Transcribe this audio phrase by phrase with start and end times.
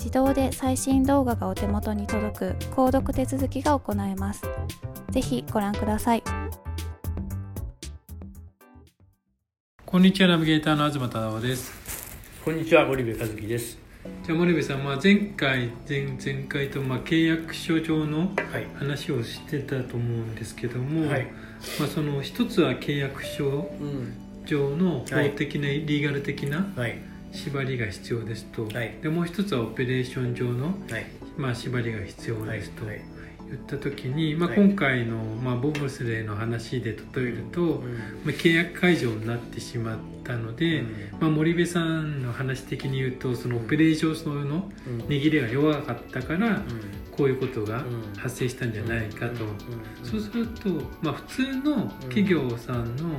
[0.00, 4.42] 自動で最新動画がお手元に届く購読手続きが行えます。
[5.10, 6.22] ぜひご覧ください。
[9.84, 12.16] こんにちは、ナビゲーターの東忠夫です。
[12.42, 13.78] こんにちは、森部和樹です。
[14.24, 18.30] じゃあ森部さん、まあ、前回前前回とまあ契約書上の
[18.78, 21.26] 話をしてたと思うんですけども、はい、
[21.78, 23.70] まあ、その一つは契約書
[24.46, 30.74] 上の法的な、はい、リーガル的な、はい縛りが必要ですと、はい、でもう一つはオペレーション上の、はい、
[31.36, 32.84] まあ、縛りが必要ですと、
[33.50, 40.88] 言った時に、まあ、今回の、まあ、ボブスレーの話で例えると、うん、まあ、契約解除になってしまったので、うん、
[41.20, 44.70] まあ、森部さんの話的に言うとそのオペレーションの
[45.08, 46.62] 握りが弱かったから、
[47.16, 47.84] こういうことが
[48.16, 49.44] 発生したんじゃないかと、
[50.04, 50.70] そうすると、
[51.02, 53.16] まあ、普通の企業さんの、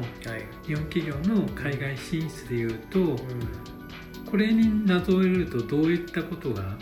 [0.66, 3.18] 日本企業の海外進出でいうと、
[4.32, 6.78] これになぞれるとどういったことが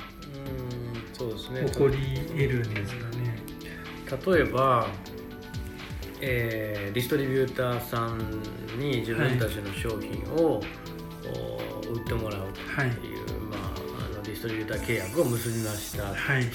[1.13, 3.39] そうですね起こり得るんですかね？
[4.33, 4.87] 例えば、
[6.21, 8.19] えー、ディストリビューターさん
[8.79, 10.65] に自分たちの商品を、は
[11.83, 13.59] い、売ってもらうという、はい、まあ、
[14.13, 16.03] あのディストリビューター契約を結びました。
[16.03, 16.45] はい、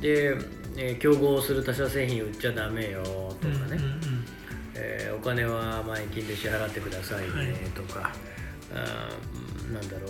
[0.00, 0.36] で、
[0.76, 3.02] えー、競合する他社製品売っちゃダメよ
[3.40, 3.78] とかね、
[4.74, 8.00] えー、お金は前金で支払ってくださいねとか。
[8.00, 8.45] はいあ
[9.72, 10.08] なんだろ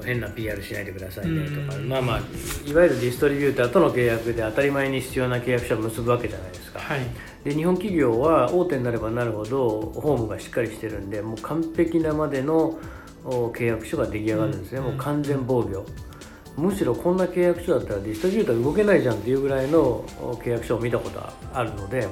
[0.00, 2.20] う変な PR しないでくださいねとか、まあまあ
[2.68, 7.00] いわゆるディストリビューターとの契約で当たり前に必要な契約書を結ぶわけじゃないですか、はい、
[7.44, 12.78] で日本企業は大手になればなるほどホームがしっかりしてるんでもう完璧なまでの
[13.24, 20.02] 契約書が出来上がるんですね、もう完全防御、むしろこんな契約書だったらディストリビューター動けないじゃんっていうぐらいの
[20.42, 21.20] 契約書を見たこと
[21.54, 22.06] あるので、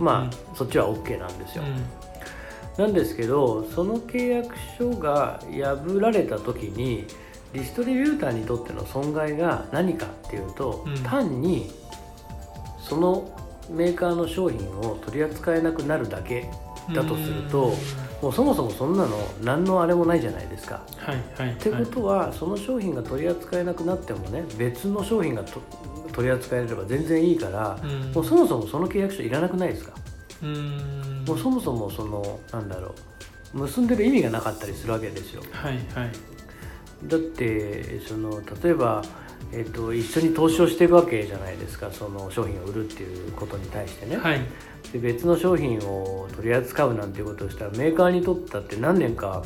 [0.00, 1.64] まあそっちは OK なんですよ、
[2.78, 7.04] なんですけどその契約書が破られた時に
[7.52, 11.70] ディストリビューターにとっての損害が何かっていうと、うん、単に
[12.80, 13.36] その
[13.68, 16.48] メーカーの商品を取り扱えなくなるだけ
[16.94, 17.74] だとすると
[18.22, 20.82] もうそもそもそんなの何のあれもないじゃないですか。
[20.96, 25.44] はいはい、ってことはその商品が取り扱えなくなってもね別の商品が
[26.12, 27.78] 取り扱えれば全然いいから、
[28.14, 29.92] もうそもそもその契約書いらなくないですか？
[30.42, 32.94] うんもうそもそもそのなんだろ
[33.54, 35.42] う結んでる意味がなかったりするわけですよ。
[35.52, 36.12] はいはい、
[37.04, 39.02] だってその例えば、
[39.52, 44.16] えーと、一緒に投資をしていくわけじゃないですかその商品を売るっていうことに対してね。
[44.16, 44.40] はい、
[44.92, 49.42] で別の商品を取り扱うなんていうことをしたらメーカーにとったって何年か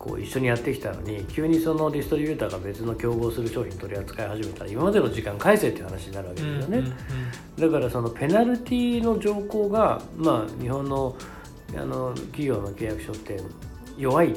[0.00, 6.92] こう一緒にやってきたのに急にそのディストリビューターが別の競合する商品取り扱い始めたら今までの時間返せっていう話になるわけですよね、
[7.58, 11.14] だからそのペナルティの条項がまあ日本の
[11.76, 13.40] あの企業の契約書って
[13.98, 14.34] 弱い、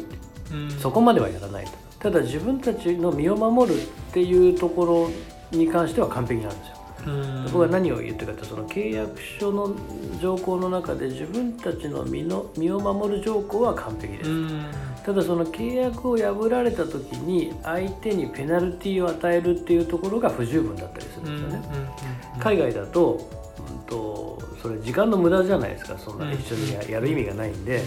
[0.51, 1.71] うん、そこまではやらないと。
[1.97, 6.72] ただ自分たちの身を守るっていうところに関しては完璧なんですよ
[7.45, 9.75] 僕は何を言ってるかとその契約書の
[10.21, 14.29] 条項の中で自分たちの身の身を守る条項は完璧です。
[15.05, 21.61] ただその契約を破られた時に相手にペナルティーを与えるっていうところが不十分だったりするんですよね。
[22.39, 23.19] 海外だと,、
[23.69, 25.97] うんとそれ時間の無駄じゃないですか。
[25.97, 27.81] そんな一緒にやる意味がないんで、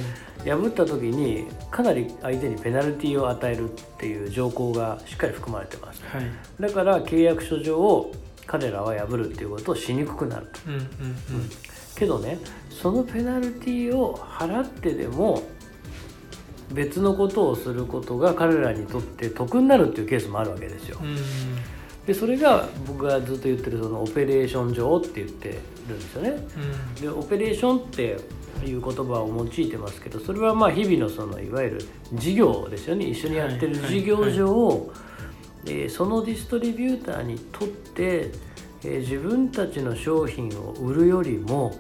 [0.45, 6.25] 破った時にかなり相手にペナルティーを与えるっていう条項がしっかり含まれてます、はい、
[6.61, 8.13] だから契約書上を
[8.47, 10.87] 彼らは破るっていうことをしにくくなると、うんうんうん、
[11.95, 12.39] けどね
[12.71, 15.43] そのペナルティーを払ってでも
[16.73, 20.99] 別のことをすることが彼らにとって得になるっていうケースもあるわけですよ。
[22.07, 25.59] でそれが僕がずっと言ってるそのオペレーション上って言って
[25.89, 26.37] るんですよね。
[26.99, 28.17] うん、でオペレーションって
[28.65, 33.07] いう言葉を用いてますけどそれはまあ日々のそのいわゆる事業ですよね。
[33.07, 34.89] 一緒にやってる事業上、はいはい、
[35.67, 38.31] えー、そのディストリビューターにとって、
[38.85, 41.75] えー、自分たちの商品を売るよりも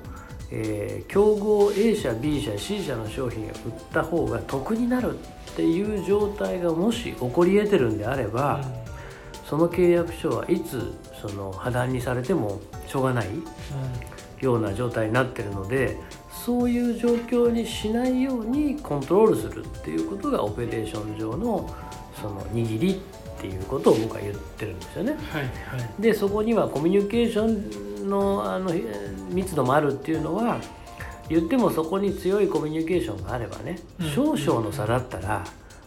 [0.50, 3.52] えー、競合 A 社 B 社 C 社の商品を売っ
[3.92, 8.64] た方が得になるっていう状態がもし起こり得てるんであれば、うん、
[9.44, 13.28] その契約書はいつその破談にされてもしょうがない、
[14.40, 15.96] ような状態になってるので
[16.30, 21.74] そういう状況にしないようにコントロールするっていうことがオペレーション上の
[22.20, 25.12] その握りっていうことを僕は言ってるんですよね。
[25.30, 25.48] はいは
[25.98, 28.72] い、でそこにはコミュニケーションのあの
[29.30, 30.60] 密度もあるっていうのは
[31.28, 33.80] 言ってもそこに強いコミュニケーションがあればね、
[34.14, 35.44] 少々の差だったら、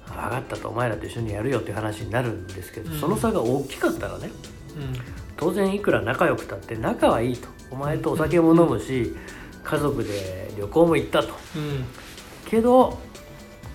[0.08, 4.32] 分かったとお前らと一緒にやるよっていう話になるんですけど、その差が大きかったらね、
[5.38, 7.48] 当然いくら仲良くたって仲はいいと。
[7.72, 9.16] お前とお酒も飲むし、
[9.64, 11.30] 家族で旅行も行ったと、
[12.50, 13.00] けど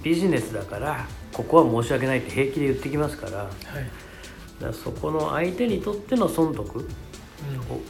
[0.04, 6.86] ビジネスだからここは申し訳ないって平気で言ってきますから,、はい、だからそこの相手にとっての損得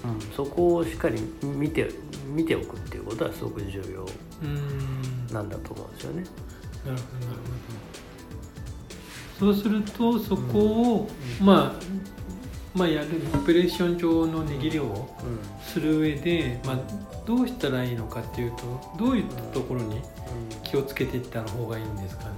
[0.02, 1.88] うん、そこをしっかり見て
[2.26, 4.04] 見ておくっていうことはすごく重要
[5.32, 6.24] なんだと思うんですよね。
[6.84, 7.38] なるほどなる
[9.38, 9.54] ほど。
[9.54, 11.08] そうするとそこを、
[11.40, 11.80] うん、まあ
[12.74, 15.08] まあ、やるオペレーション上の握りを
[15.62, 16.78] する上で、まあ、
[17.24, 20.00] どうしたらいいのかっていうとどういったところに
[20.64, 22.30] 気をつけていった方がいいんですかね、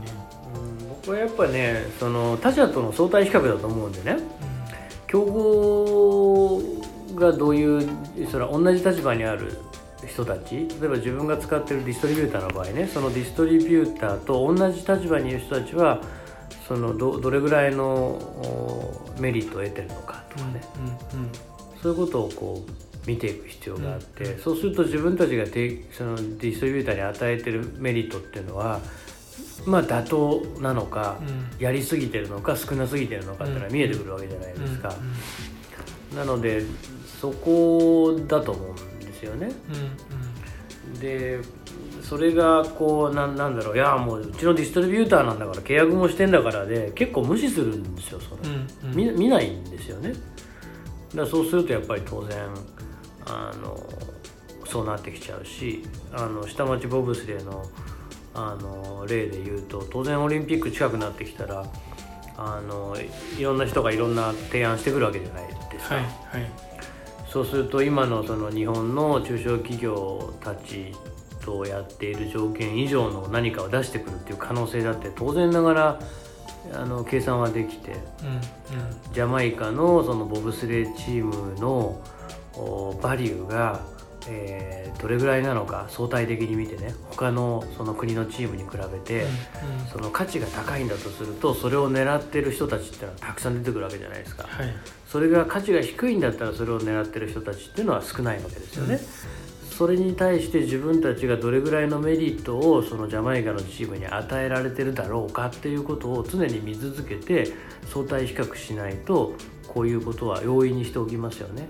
[0.55, 4.27] うん、僕はやっぱねその他者との相対比較だと思うんでね、うん、
[5.07, 6.63] 競合
[7.15, 9.59] がどういうそれは同じ立場にある
[10.07, 16.03] 人たち例えば自分が使ってるディストリビューターの場合ねそのディストリビューターと同じ立場にいる人たちは
[16.69, 18.21] そのどどれぐらいの
[19.19, 20.61] メリットを得てるのかとかね、
[21.15, 21.33] うんうんうん、
[21.83, 28.81] そういうことをこう見ていく必要があって、うん、そうすると自分たちがそのディストリビューターに与えてるメリットっていうのは
[29.65, 30.05] まあ妥
[30.55, 31.25] 当なのか、う
[31.61, 34.95] ん、やりすぎてるのか少なすぎてるのかっていうのは見えてくるわけじゃないですか。
[36.15, 36.63] なので
[37.21, 39.51] そこだと思うんですよね。
[39.69, 41.41] うんうん、で
[42.09, 50.13] それがこうななんだろういやもううちのディストリビューターなんだから契約もしてんだからで結構無視するんですよそれ、うんうん、見見ないんですよね。
[51.13, 52.39] だそうするとやっぱり当然
[53.27, 53.77] あの
[54.67, 55.83] そうなってきちゃうし
[56.13, 57.65] あの下町ボブスレーの
[58.35, 61.67] あの例で言うと当然オリンピック近くなってきたら
[62.37, 62.97] あの
[63.37, 65.97] いろんな人がいろんな提案してくるわけじゃないですか。
[65.97, 66.67] はいはい
[67.29, 70.95] そうすると今のその日本の中小企業たち
[71.47, 76.01] とやっている条件以上の何かを出してくるっていう可能性だって当然ながら
[76.75, 78.43] あの計算はできて、うんうん、
[79.15, 82.03] ジャマイカのそのボブスレーチームの
[83.01, 83.81] バリューが、
[84.29, 94.49] えー、どれぐらいなのか相対的に見てね他のその国のチームに比べて、うんうん、その価値が高いんだとするとそれを狙ってる人たちってのはたくさん出てくるわけじゃないですか。
[94.49, 94.75] はい
[95.07, 98.99] それが価値が低いんだったらそれを狙ってる人たちっていうのは少ないわけですよね。
[99.77, 107.53] それに対して自分たちがどれぐらいのメリットをそのジャマイカのチームに与えられてるだろうかっていうことを常に見続けて
[107.93, 109.35] 相対比較しないと
[109.69, 111.69] こういうことは容易にしておきますよね。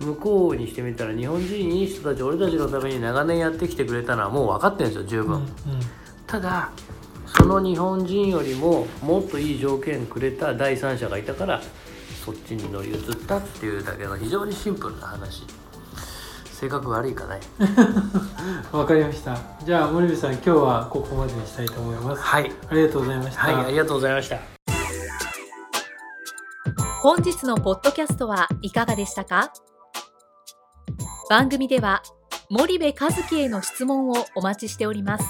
[0.00, 5.36] 向こうにしてみたら日本人いい人たち俺たちのために長年やってきてくれたのはもう分かってるんですよ十分。
[5.36, 5.48] うんうん、
[6.26, 6.70] ただ
[7.24, 11.62] その日本人よりももっといい条件くれた第三者がいたから
[12.26, 15.44] そっちに乗り移ったっていうだけの非常にシンプルな話
[16.58, 17.38] 性格悪いかね
[18.72, 19.38] わかりました。
[19.64, 22.22] じゃあ森部さん今日はここまでにしたいと思います。
[22.22, 22.50] はい。
[22.68, 23.42] ありがとうございました。
[23.42, 24.38] はいありがとうございました。
[27.00, 29.52] 本日のポッドキャストはいかがでしたか？
[31.30, 32.02] 番組では
[32.50, 35.24] 森部和樹への質問をお待ちしております。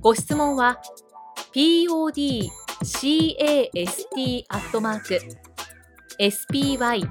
[0.00, 0.78] ご質問は
[1.52, 2.44] podcast
[4.48, 5.18] アットマーク
[6.20, 7.10] spyder